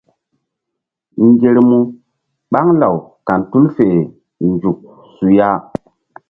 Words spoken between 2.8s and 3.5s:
law kan